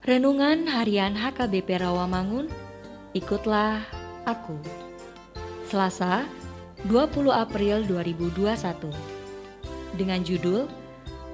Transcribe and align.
Renungan 0.00 0.64
Harian 0.64 1.12
HKBP 1.12 1.84
Rawamangun, 1.84 2.48
ikutlah 3.12 3.84
aku. 4.24 4.56
Selasa, 5.68 6.24
20 6.88 7.28
April 7.28 7.84
2021. 7.84 8.88
Dengan 10.00 10.24
judul 10.24 10.72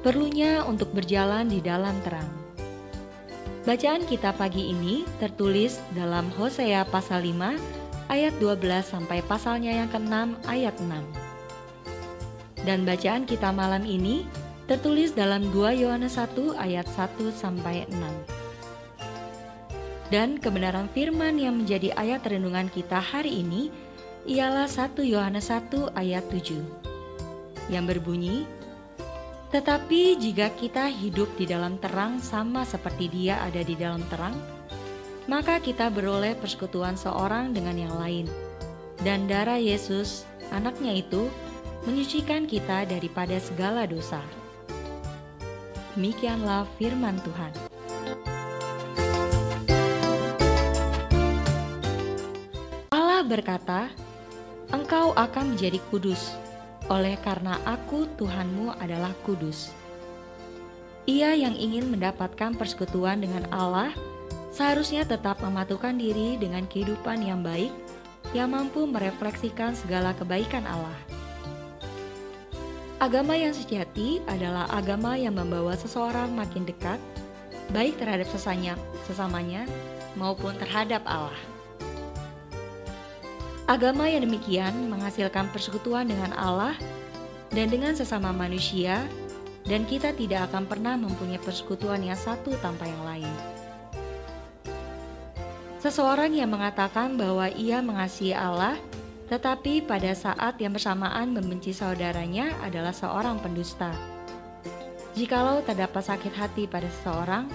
Perlunya 0.03 0.67
untuk 0.67 0.91
berjalan 0.91 1.47
di 1.47 1.62
dalam 1.62 1.94
terang. 2.03 2.27
Bacaan 3.62 4.03
kita 4.03 4.34
pagi 4.34 4.75
ini 4.75 5.06
tertulis 5.22 5.78
dalam 5.94 6.27
Hosea 6.34 6.83
pasal 6.91 7.22
5 7.22 8.11
ayat 8.11 8.34
12 8.42 8.83
sampai 8.83 9.22
pasalnya 9.31 9.78
yang 9.78 9.87
ke-6 9.94 10.42
ayat 10.50 10.75
6. 10.83 12.66
Dan 12.66 12.83
bacaan 12.83 13.31
kita 13.31 13.54
malam 13.54 13.87
ini 13.87 14.27
tertulis 14.66 15.15
dalam 15.15 15.54
2 15.54 15.87
Yohanes 15.87 16.19
1 16.19 16.34
ayat 16.59 16.91
1 16.91 17.31
sampai 17.31 17.87
6. 17.94 18.35
Dan 20.09 20.39
kebenaran 20.39 20.87
firman 20.94 21.34
yang 21.39 21.59
menjadi 21.62 21.91
ayat 21.99 22.22
renungan 22.27 22.71
kita 22.71 23.03
hari 23.03 23.43
ini 23.43 23.75
ialah 24.27 24.71
1 24.71 25.03
Yohanes 25.03 25.50
1 25.50 25.94
ayat 25.99 26.22
7 26.31 26.62
yang 27.67 27.83
berbunyi 27.83 28.47
tetapi 29.56 30.19
jika 30.19 30.50
kita 30.59 30.91
hidup 30.91 31.31
di 31.39 31.47
dalam 31.47 31.78
terang 31.78 32.19
sama 32.19 32.66
seperti 32.66 33.06
dia 33.06 33.39
ada 33.41 33.62
di 33.62 33.78
dalam 33.78 34.03
terang, 34.11 34.34
maka 35.31 35.62
kita 35.62 35.87
beroleh 35.87 36.34
persekutuan 36.34 36.99
seorang 36.99 37.55
dengan 37.55 37.78
yang 37.78 37.95
lain. 37.95 38.27
Dan 39.06 39.31
darah 39.31 39.56
Yesus, 39.56 40.27
anaknya 40.50 40.99
itu, 40.99 41.31
menyucikan 41.87 42.50
kita 42.50 42.91
daripada 42.91 43.39
segala 43.39 43.87
dosa. 43.87 44.19
Demikianlah 45.95 46.66
firman 46.77 47.16
Tuhan. 47.22 47.66
Berkata, 53.28 53.92
Engkau 54.75 55.14
akan 55.14 55.54
menjadi 55.54 55.78
kudus, 55.91 56.34
oleh 56.91 57.14
karena 57.22 57.59
aku 57.62 58.06
Tuhanmu 58.19 58.75
adalah 58.78 59.14
kudus. 59.22 59.70
Ia 61.06 61.38
yang 61.38 61.54
ingin 61.54 61.86
mendapatkan 61.86 62.59
persekutuan 62.59 63.22
dengan 63.22 63.47
Allah 63.54 63.94
seharusnya 64.50 65.06
tetap 65.06 65.38
mematukan 65.38 65.94
diri 65.94 66.34
dengan 66.34 66.66
kehidupan 66.66 67.22
yang 67.22 67.47
baik 67.47 67.70
yang 68.34 68.50
mampu 68.50 68.88
merefleksikan 68.91 69.78
segala 69.78 70.10
kebaikan 70.19 70.66
Allah. 70.66 70.98
Agama 72.97 73.36
yang 73.36 73.53
sejati 73.53 74.25
adalah 74.25 74.66
agama 74.72 75.15
yang 75.15 75.36
membawa 75.36 75.76
seseorang 75.76 76.32
makin 76.32 76.65
dekat, 76.65 76.98
baik 77.70 78.00
terhadap 78.00 78.26
sesanya, 78.32 78.75
sesamanya 79.04 79.69
maupun 80.16 80.56
terhadap 80.56 81.04
Allah. 81.04 81.56
Agama 83.66 84.06
yang 84.06 84.22
demikian 84.22 84.87
menghasilkan 84.87 85.50
persekutuan 85.50 86.06
dengan 86.06 86.31
Allah 86.38 86.78
dan 87.50 87.66
dengan 87.66 87.99
sesama 87.99 88.31
manusia, 88.31 89.03
dan 89.66 89.82
kita 89.82 90.15
tidak 90.15 90.47
akan 90.50 90.71
pernah 90.71 90.94
mempunyai 90.94 91.43
persekutuan 91.43 91.99
yang 91.99 92.15
satu 92.15 92.54
tanpa 92.62 92.87
yang 92.87 93.03
lain. 93.03 93.32
Seseorang 95.82 96.31
yang 96.38 96.54
mengatakan 96.54 97.19
bahwa 97.19 97.50
ia 97.50 97.82
mengasihi 97.82 98.38
Allah, 98.38 98.78
tetapi 99.27 99.83
pada 99.83 100.15
saat 100.15 100.54
yang 100.62 100.71
bersamaan 100.71 101.34
membenci 101.34 101.75
saudaranya 101.75 102.54
adalah 102.62 102.94
seorang 102.94 103.43
pendusta. 103.43 103.91
Jikalau 105.19 105.66
terdapat 105.66 106.06
sakit 106.06 106.31
hati 106.38 106.71
pada 106.71 106.87
seseorang, 106.87 107.50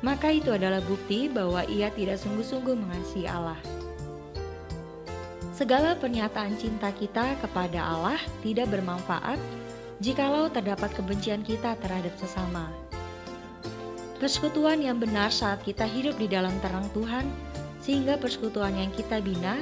maka 0.00 0.32
itu 0.32 0.48
adalah 0.48 0.80
bukti 0.80 1.28
bahwa 1.28 1.60
ia 1.68 1.92
tidak 1.92 2.16
sungguh-sungguh 2.24 2.72
mengasihi 2.72 3.28
Allah. 3.28 3.60
Segala 5.52 5.92
pernyataan 5.92 6.56
cinta 6.56 6.88
kita 6.96 7.36
kepada 7.44 7.84
Allah 7.84 8.16
tidak 8.40 8.72
bermanfaat 8.72 9.36
jikalau 10.00 10.48
terdapat 10.48 10.88
kebencian 10.96 11.44
kita 11.44 11.76
terhadap 11.76 12.16
sesama. 12.16 12.72
Persekutuan 14.16 14.80
yang 14.80 14.96
benar 14.96 15.28
saat 15.28 15.60
kita 15.60 15.84
hidup 15.84 16.16
di 16.16 16.24
dalam 16.24 16.56
terang 16.64 16.88
Tuhan, 16.96 17.28
sehingga 17.84 18.16
persekutuan 18.16 18.72
yang 18.72 18.88
kita 18.96 19.20
bina 19.20 19.60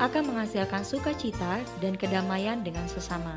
akan 0.00 0.32
menghasilkan 0.32 0.80
sukacita 0.88 1.60
dan 1.84 2.00
kedamaian 2.00 2.64
dengan 2.64 2.88
sesama. 2.88 3.36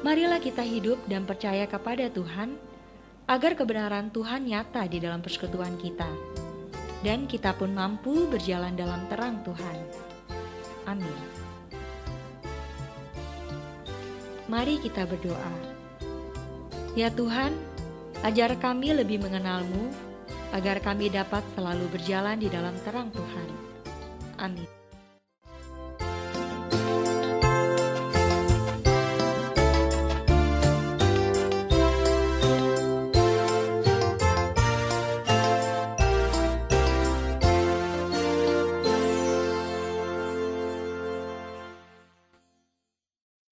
Marilah 0.00 0.40
kita 0.40 0.64
hidup 0.64 0.96
dan 1.12 1.28
percaya 1.28 1.68
kepada 1.68 2.08
Tuhan, 2.08 2.56
agar 3.28 3.52
kebenaran 3.52 4.08
Tuhan 4.08 4.48
nyata 4.48 4.88
di 4.88 4.96
dalam 4.96 5.20
persekutuan 5.20 5.76
kita 5.76 6.08
dan 7.00 7.24
kita 7.24 7.56
pun 7.56 7.72
mampu 7.72 8.28
berjalan 8.28 8.76
dalam 8.76 9.04
terang 9.08 9.40
Tuhan. 9.44 9.76
Amin. 10.88 11.18
Mari 14.50 14.82
kita 14.82 15.06
berdoa. 15.06 15.52
Ya 16.98 17.06
Tuhan, 17.06 17.54
ajar 18.26 18.58
kami 18.58 18.90
lebih 18.98 19.22
mengenalmu, 19.22 19.94
agar 20.50 20.82
kami 20.82 21.06
dapat 21.06 21.46
selalu 21.54 21.86
berjalan 21.94 22.42
di 22.42 22.50
dalam 22.50 22.74
terang 22.82 23.14
Tuhan. 23.14 23.48
Amin. 24.42 24.79